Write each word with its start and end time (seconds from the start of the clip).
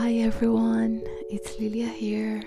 Hi 0.00 0.14
everyone, 0.14 1.02
it's 1.28 1.60
Lilia 1.60 1.86
here. 1.86 2.42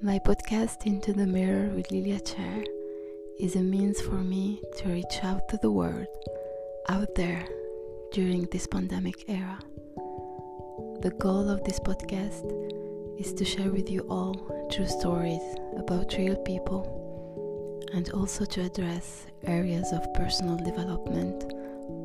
My 0.00 0.20
podcast 0.20 0.86
Into 0.86 1.12
the 1.12 1.26
Mirror 1.26 1.70
with 1.74 1.90
Lilia 1.90 2.20
Chair 2.20 2.62
is 3.40 3.56
a 3.56 3.58
means 3.58 4.00
for 4.00 4.22
me 4.22 4.62
to 4.76 4.88
reach 4.88 5.24
out 5.24 5.48
to 5.48 5.58
the 5.60 5.72
world 5.72 6.06
out 6.88 7.16
there 7.16 7.44
during 8.12 8.46
this 8.52 8.68
pandemic 8.68 9.24
era. 9.26 9.58
The 11.02 11.12
goal 11.18 11.50
of 11.50 11.64
this 11.64 11.80
podcast 11.80 12.46
is 13.18 13.34
to 13.34 13.44
share 13.44 13.72
with 13.72 13.90
you 13.90 14.02
all 14.02 14.68
true 14.70 14.86
stories 14.86 15.42
about 15.76 16.14
real 16.16 16.36
people 16.36 17.82
and 17.92 18.08
also 18.10 18.44
to 18.44 18.60
address 18.60 19.26
areas 19.48 19.92
of 19.92 20.14
personal 20.14 20.58
development, 20.58 21.42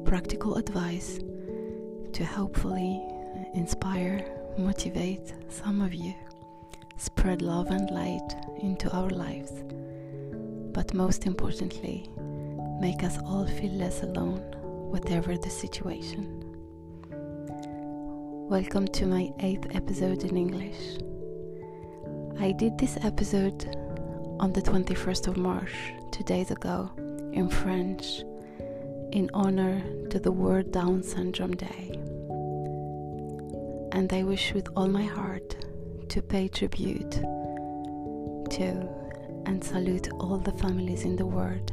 practical 0.04 0.56
advice 0.56 1.20
to 2.14 2.26
hopefully 2.26 3.06
inspire, 3.54 4.37
motivate 4.58 5.34
some 5.50 5.82
of 5.82 5.94
you, 5.94 6.16
spread 6.98 7.44
love 7.44 7.70
and 7.70 7.92
light 7.92 8.36
into 8.60 8.90
our 8.90 9.10
lives, 9.10 9.52
but 10.74 10.94
most 10.96 11.28
importantly, 11.28 12.10
make 12.80 13.04
us 13.04 13.20
all 13.20 13.46
feel 13.46 13.72
less 13.74 14.02
alone, 14.02 14.40
whatever 14.90 15.38
the 15.38 15.50
situation. 15.50 16.44
Welcome 18.50 18.88
to 18.88 19.06
my 19.06 19.32
eighth 19.42 19.76
episode 19.76 20.24
in 20.24 20.36
English. 20.36 20.98
I 22.40 22.52
did 22.52 22.80
this 22.80 22.98
episode 23.04 23.76
on 24.40 24.54
the 24.54 24.62
21st 24.62 25.28
of 25.28 25.38
March, 25.38 25.76
two 26.12 26.24
days 26.24 26.50
ago, 26.50 26.90
in 27.32 27.48
French, 27.48 28.24
in 29.12 29.30
honor 29.36 29.84
to 30.10 30.20
the 30.20 30.32
World 30.32 30.72
Down 30.72 31.04
Syndrome 31.04 31.56
Day 31.56 31.98
and 33.92 34.12
I 34.12 34.24
wish 34.24 34.54
with 34.54 34.68
all 34.76 34.88
my 34.88 35.04
heart 35.04 35.56
to 36.10 36.22
pay 36.22 36.48
tribute 36.48 37.12
to 38.52 38.88
and 39.46 39.64
salute 39.64 40.10
all 40.20 40.38
the 40.38 40.52
families 40.54 41.04
in 41.04 41.16
the 41.16 41.26
world 41.26 41.72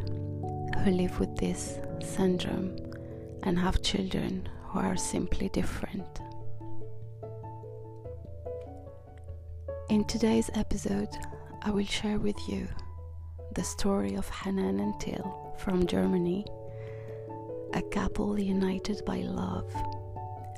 who 0.83 0.91
live 0.91 1.19
with 1.19 1.37
this 1.37 1.79
syndrome 2.01 2.77
and 3.43 3.59
have 3.59 3.83
children 3.83 4.49
who 4.65 4.79
are 4.79 4.97
simply 4.97 5.49
different. 5.51 6.21
In 9.89 10.05
today's 10.07 10.51
episode, 10.55 11.11
I 11.63 11.71
will 11.71 11.85
share 11.85 12.19
with 12.19 12.37
you 12.49 12.69
the 13.55 13.65
story 13.65 14.15
of 14.15 14.29
Hanan 14.29 14.81
and 14.81 14.99
Till 15.01 15.55
from 15.59 15.87
Germany, 15.87 16.45
a 17.75 17.83
couple 17.83 18.39
united 18.39 19.05
by 19.05 19.19
love 19.19 19.73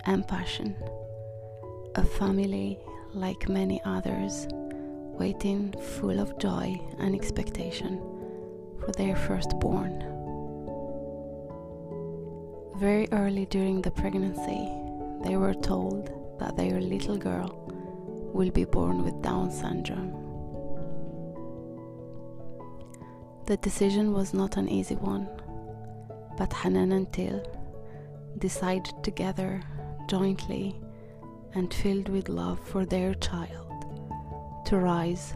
and 0.05 0.27
passion 0.27 0.77
a 1.97 2.05
family 2.05 2.79
like 3.15 3.49
many 3.49 3.81
others, 3.87 4.47
waiting 5.19 5.73
full 5.99 6.21
of 6.21 6.39
joy 6.39 6.79
and 6.99 7.15
expectation 7.15 7.99
for 8.81 8.93
their 8.93 9.17
firstborn. 9.17 10.05
Very 12.77 13.09
early 13.13 13.47
during 13.47 13.81
the 13.81 13.91
pregnancy, 13.91 14.71
they 15.25 15.39
were 15.39 15.55
told 15.55 16.11
that 16.39 16.55
their 16.57 16.83
little 16.83 17.17
girl 17.17 17.63
will 18.35 18.51
be 18.51 18.67
born 18.67 19.03
with 19.03 19.23
Down 19.23 19.51
syndrome. 19.51 20.13
The 23.47 23.57
decision 23.57 24.13
was 24.13 24.35
not 24.35 24.59
an 24.59 24.69
easy 24.69 24.97
one, 24.97 25.27
but 26.37 26.53
Hanan 26.53 26.93
and 26.93 27.11
Till 27.11 27.43
decided 28.39 28.93
together, 29.03 29.63
jointly, 30.09 30.79
and 31.55 31.73
filled 31.73 32.09
with 32.09 32.29
love 32.29 32.61
for 32.61 32.85
their 32.85 33.15
child 33.15 33.85
to 34.67 34.79
rise 34.79 35.35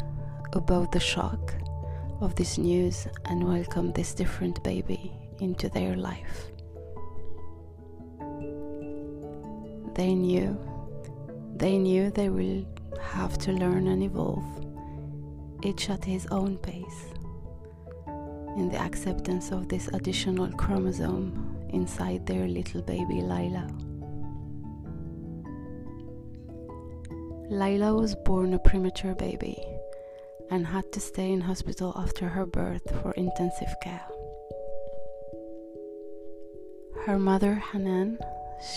above 0.53 0.91
the 0.91 1.01
shock 1.01 1.55
of 2.21 2.35
this 2.35 2.59
news 2.59 3.07
and 3.27 3.43
welcome 3.43 3.93
this 3.93 4.13
different 4.15 4.63
baby 4.63 5.13
into 5.39 5.69
their 5.69 5.97
life. 5.97 6.51
They 9.95 10.15
knew, 10.15 10.59
they 11.57 11.79
knew 11.79 12.11
they 12.11 12.29
will 12.29 12.67
have 13.01 13.39
to 13.39 13.53
learn 13.53 13.87
and 13.87 14.03
evolve, 14.03 14.45
each 15.63 15.91
at 15.91 16.05
his 16.05 16.27
own 16.27 16.59
pace, 16.59 17.15
in 18.57 18.69
the 18.71 18.81
acceptance 18.81 19.51
of 19.53 19.69
this 19.69 19.89
additional 19.89 20.51
chromosome 20.53 21.57
inside 21.71 22.27
their 22.27 22.47
little 22.49 22.83
baby 22.83 23.23
Lila. 23.23 23.69
Laila 27.51 27.95
was 27.95 28.15
born 28.15 28.55
a 28.55 28.61
premature 28.61 29.17
baby 29.17 29.61
and 30.51 30.69
had 30.69 30.93
to 30.93 31.01
stay 31.01 31.33
in 31.33 31.41
hospital 31.41 31.93
after 31.97 32.29
her 32.29 32.47
birth 32.47 32.89
for 33.03 33.11
intensive 33.15 33.75
care. 33.83 34.07
Her 37.07 37.19
mother 37.19 37.55
Hanan 37.57 38.19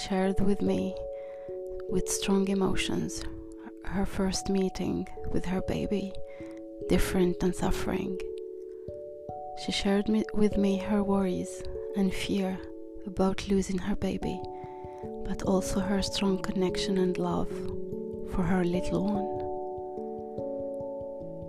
shared 0.07 0.39
with 0.39 0.59
me 0.63 0.95
with 1.87 2.09
strong 2.09 2.47
emotions 2.47 3.23
her 3.85 4.07
first 4.07 4.49
meeting 4.49 5.07
with 5.31 5.45
her 5.45 5.61
baby, 5.61 6.11
different 6.89 7.43
and 7.43 7.55
suffering. 7.55 8.19
She 9.63 9.71
shared 9.71 10.07
with 10.33 10.57
me 10.57 10.77
her 10.77 11.03
worries 11.03 11.61
and 11.95 12.11
fear 12.11 12.57
about 13.05 13.47
losing 13.47 13.77
her 13.77 13.95
baby, 13.95 14.41
but 15.27 15.43
also 15.43 15.79
her 15.79 16.01
strong 16.01 16.39
connection 16.39 16.97
and 16.97 17.15
love 17.19 17.51
for 18.33 18.43
her 18.43 18.63
little 18.63 19.03
one. 19.05 19.53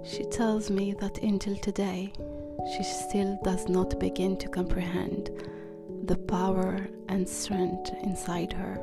She 0.05 0.25
tells 0.25 0.71
me 0.71 0.95
that 1.00 1.19
until 1.19 1.56
today, 1.56 2.12
she 2.77 2.83
still 2.83 3.39
does 3.43 3.69
not 3.69 3.99
begin 3.99 4.37
to 4.39 4.49
comprehend 4.49 5.31
the 6.05 6.17
power 6.17 6.87
and 7.09 7.27
strength 7.28 7.91
inside 8.03 8.53
her 8.53 8.78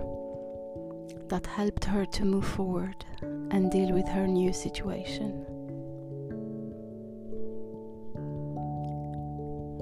that 1.28 1.46
helped 1.46 1.86
her 1.86 2.06
to 2.06 2.26
move 2.26 2.46
forward 2.46 3.06
and 3.22 3.72
deal 3.72 3.94
with 3.94 4.08
her 4.08 4.26
new 4.28 4.52
situation. 4.52 5.46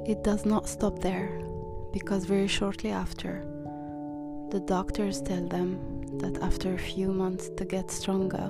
It 0.05 0.23
does 0.23 0.45
not 0.45 0.67
stop 0.67 0.99
there 0.99 1.41
because 1.93 2.25
very 2.25 2.47
shortly 2.47 2.91
after, 2.91 3.45
the 4.51 4.59
doctors 4.59 5.21
tell 5.21 5.47
them 5.47 5.98
that 6.19 6.41
after 6.41 6.73
a 6.73 6.77
few 6.77 7.11
months 7.11 7.49
to 7.57 7.65
get 7.65 7.89
stronger, 7.89 8.49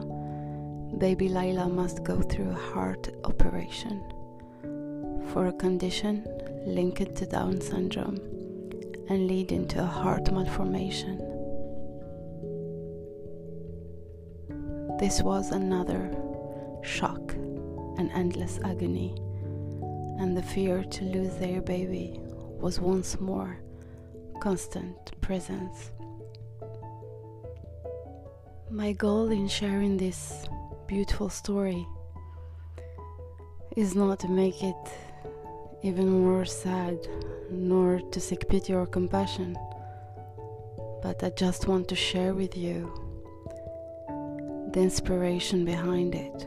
baby 0.97 1.29
Laila 1.29 1.69
must 1.69 2.03
go 2.03 2.21
through 2.21 2.49
a 2.49 2.53
heart 2.73 3.09
operation 3.23 4.03
for 5.31 5.47
a 5.47 5.53
condition 5.53 6.25
linked 6.65 7.15
to 7.15 7.25
Down 7.25 7.61
syndrome 7.61 8.17
and 9.09 9.27
leading 9.27 9.67
to 9.69 9.81
a 9.81 9.85
heart 9.85 10.31
malformation. 10.31 11.17
This 14.99 15.21
was 15.21 15.51
another 15.51 16.11
shock 16.83 17.33
and 17.97 18.11
endless 18.13 18.59
agony, 18.63 19.15
and 20.19 20.35
the 20.35 20.43
fear 20.43 20.83
to 20.83 21.05
lose 21.05 21.35
their 21.35 21.61
baby 21.61 22.19
was 22.59 22.79
once 22.79 23.19
more 23.19 23.57
constant 24.41 25.19
presence. 25.21 25.91
My 28.71 28.91
goal 28.91 29.31
in 29.31 29.47
sharing 29.47 29.97
this 29.97 30.47
beautiful 30.85 31.29
story 31.29 31.87
is 33.75 33.95
not 33.95 34.19
to 34.19 34.27
make 34.27 34.61
it 34.61 34.75
even 35.81 36.07
more 36.07 36.45
sad, 36.45 36.99
nor 37.49 37.99
to 38.11 38.19
seek 38.19 38.47
pity 38.47 38.75
or 38.75 38.85
compassion, 38.85 39.57
but 41.01 41.23
I 41.23 41.31
just 41.31 41.67
want 41.67 41.87
to 41.87 41.95
share 41.95 42.35
with 42.35 42.55
you 42.55 42.93
the 44.73 44.81
inspiration 44.81 45.65
behind 45.65 46.13
it. 46.13 46.45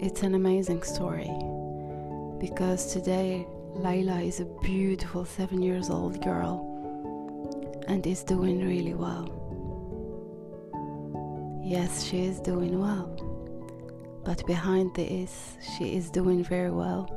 It's 0.00 0.22
an 0.22 0.34
amazing 0.34 0.84
story 0.84 1.30
because 2.40 2.94
today 2.94 3.46
Laila 3.74 4.22
is 4.22 4.40
a 4.40 4.46
beautiful 4.62 5.26
seven 5.26 5.60
years 5.60 5.90
old 5.90 6.24
girl 6.24 7.84
and 7.88 8.06
is 8.06 8.22
doing 8.22 8.66
really 8.66 8.94
well. 8.94 9.35
Yes, 11.66 12.04
she 12.04 12.24
is 12.24 12.38
doing 12.38 12.78
well. 12.78 13.10
But 14.24 14.46
behind 14.46 14.94
this, 14.94 15.56
she 15.76 15.96
is 15.96 16.10
doing 16.10 16.44
very 16.44 16.70
well. 16.70 17.10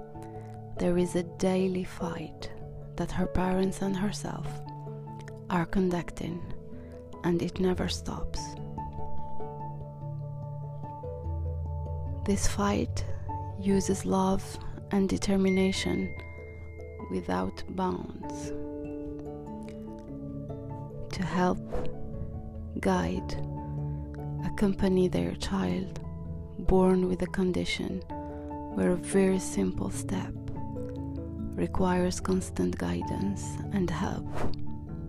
There 0.80 0.98
is 0.98 1.16
a 1.16 1.22
daily 1.38 1.84
fight 1.84 2.50
that 2.96 3.12
her 3.12 3.28
parents 3.28 3.84
and 3.84 3.96
herself 3.96 4.48
are 5.52 5.68
conducting, 5.68 6.42
and 7.24 7.40
it 7.44 7.60
never 7.60 7.88
stops. 7.88 8.40
This 12.26 12.48
fight 12.48 13.06
uses 13.60 14.04
love 14.04 14.44
and 14.90 15.08
determination 15.08 16.12
without 17.12 17.64
bounds 17.76 18.50
to 21.16 21.24
help, 21.24 21.60
guide, 22.80 23.36
accompany 24.60 25.08
their 25.08 25.32
child 25.36 26.02
born 26.68 27.08
with 27.08 27.22
a 27.22 27.28
condition 27.28 28.02
where 28.76 28.92
a 28.92 28.96
very 28.98 29.40
simple 29.40 29.90
step 29.90 30.34
requires 31.56 32.20
constant 32.20 32.78
guidance 32.78 33.42
and 33.72 33.90
help 33.90 34.28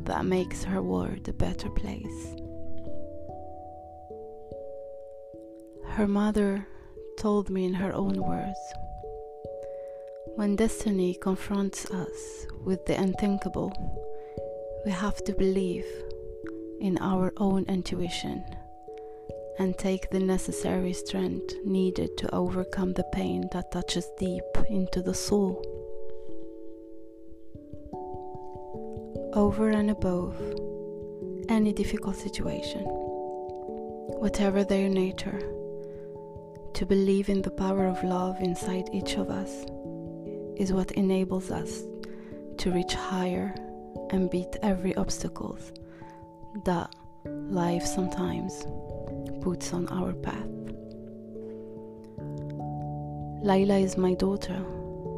that 0.05 0.25
makes 0.25 0.63
her 0.63 0.81
world 0.81 1.29
a 1.29 1.33
better 1.33 1.69
place. 1.69 2.37
Her 5.85 6.07
mother 6.07 6.65
told 7.19 7.51
me 7.51 7.65
in 7.65 7.75
her 7.75 7.93
own 7.93 8.23
words 8.23 8.61
when 10.37 10.55
destiny 10.55 11.19
confronts 11.21 11.91
us 11.91 12.47
with 12.65 12.87
the 12.87 12.95
unthinkable, 12.95 13.73
we 14.87 14.93
have 14.93 15.25
to 15.25 15.33
believe 15.33 15.87
in 16.81 16.97
our 16.99 17.33
own 17.37 17.65
intuition 17.65 18.45
and 19.59 19.77
take 19.77 20.11
the 20.11 20.21
necessary 20.21 20.93
strength 20.93 21.55
needed 21.65 22.17
to 22.17 22.35
overcome 22.35 22.93
the 22.93 23.05
pain 23.13 23.49
that 23.53 23.73
touches 23.73 24.09
deep 24.19 24.45
into 24.69 25.03
the 25.03 25.15
soul. 25.15 25.63
Over 29.35 29.71
and 29.71 29.91
above 29.91 30.37
any 31.49 31.73
difficult 31.73 32.17
situation, 32.17 32.83
whatever 34.19 34.65
their 34.65 34.89
nature, 34.89 35.41
to 36.75 36.87
believe 36.87 37.29
in 37.29 37.43
the 37.43 37.51
power 37.51 37.87
of 37.87 38.03
love 38.05 38.41
inside 38.41 38.89
each 38.93 39.15
of 39.15 39.29
us 39.29 39.67
is 40.57 40.73
what 40.73 40.93
enables 40.93 41.51
us 41.51 41.83
to 42.59 42.71
reach 42.71 42.95
higher 42.95 43.55
and 44.11 44.31
beat 44.31 44.57
every 44.63 44.95
obstacle 44.97 45.59
that 46.65 46.95
life 47.25 47.85
sometimes 47.85 48.65
puts 49.41 49.73
on 49.73 49.89
our 49.89 50.13
path. 50.13 50.49
Laila 53.43 53.79
is 53.79 53.97
my 53.97 54.15
daughter. 54.15 54.63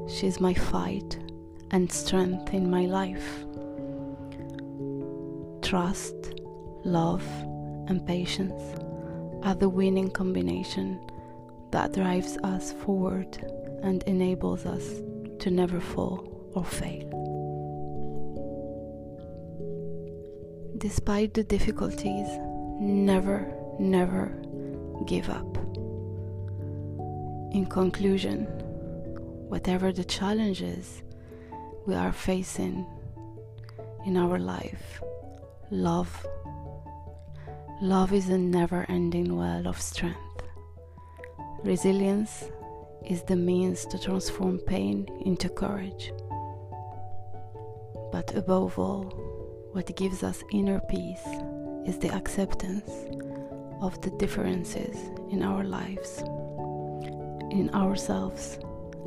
She 0.09 0.27
is 0.27 0.41
my 0.41 0.55
fight 0.55 1.19
and 1.73 1.91
strength 1.91 2.55
in 2.55 2.71
my 2.71 2.87
life. 2.87 3.45
Trust, 5.63 6.41
love, 6.85 7.25
and 7.89 8.07
patience 8.07 8.63
are 9.43 9.55
the 9.55 9.69
winning 9.69 10.11
combination 10.11 11.01
that 11.73 11.93
drives 11.95 12.37
us 12.45 12.73
forward 12.73 13.37
and 13.83 14.03
enables 14.05 14.67
us 14.67 15.01
to 15.41 15.51
never 15.51 15.81
fall 15.81 16.51
or 16.55 16.65
fail. 16.65 17.09
Despite 20.79 21.35
the 21.35 21.45
difficulties, 21.45 22.29
never, 22.81 23.53
never 23.79 24.33
give 25.07 25.29
up. 25.29 25.57
In 27.53 27.67
conclusion, 27.69 28.45
whatever 29.49 29.93
the 29.93 30.05
challenges 30.05 31.03
we 31.87 31.95
are 31.95 32.13
facing 32.13 32.87
in 34.07 34.17
our 34.17 34.39
life, 34.39 35.03
love 35.71 36.27
love 37.83 38.13
is 38.13 38.29
a 38.29 38.39
never-ending 38.39 39.37
well 39.37 39.67
of 39.67 39.81
strength. 39.81 40.45
Resilience 41.65 42.45
is 43.05 43.25
the 43.25 43.35
means 43.35 43.85
to 43.87 43.99
transform 43.99 44.59
pain 44.59 45.09
into 45.27 45.49
courage. 45.49 46.13
But 48.13 48.37
above 48.37 48.79
all, 48.79 49.05
what 49.73 49.95
gives 49.97 50.23
us 50.23 50.45
inner 50.53 50.81
peace 50.89 51.27
is 51.85 51.99
the 51.99 52.15
acceptance 52.15 52.91
of 53.83 54.01
the 54.01 54.11
differences 54.11 54.97
in 55.31 55.43
our 55.43 55.65
lives, 55.65 56.21
in 57.51 57.69
ourselves, 57.75 58.61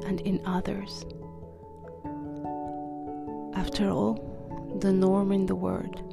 and 0.05 0.19
in 0.21 0.41
others. 0.45 1.05
After 3.55 3.89
all, 3.89 4.77
the 4.81 4.91
norm 4.91 5.31
in 5.31 5.45
the 5.45 5.55
world 5.55 6.03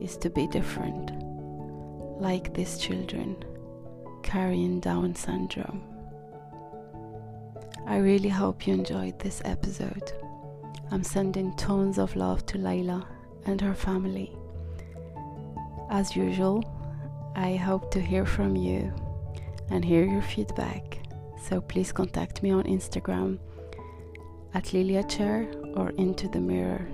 is 0.00 0.16
to 0.18 0.30
be 0.30 0.46
different, 0.46 1.10
like 2.20 2.54
these 2.54 2.78
children 2.78 3.36
carrying 4.22 4.78
Down 4.78 5.16
syndrome. 5.16 5.82
I 7.86 7.96
really 7.96 8.28
hope 8.28 8.66
you 8.66 8.74
enjoyed 8.74 9.18
this 9.18 9.42
episode. 9.44 10.12
I'm 10.92 11.02
sending 11.02 11.52
tons 11.56 11.98
of 11.98 12.14
love 12.14 12.46
to 12.46 12.58
Laila 12.58 13.06
and 13.44 13.60
her 13.60 13.74
family. 13.74 14.32
As 15.90 16.14
usual, 16.14 16.62
I 17.36 17.56
hope 17.56 17.90
to 17.90 18.00
hear 18.00 18.24
from 18.24 18.54
you 18.56 18.92
and 19.70 19.84
hear 19.84 20.04
your 20.04 20.22
feedback. 20.22 20.98
So 21.48 21.60
please 21.60 21.90
contact 21.92 22.42
me 22.42 22.50
on 22.50 22.64
Instagram 22.64 23.38
at 24.54 24.72
Lilia 24.72 25.02
Chair 25.04 25.50
or 25.74 25.90
Into 25.90 26.28
the 26.28 26.40
Mirror 26.40 26.86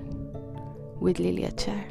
with 0.99 1.19
Lilia 1.19 1.53
Chair. 1.53 1.85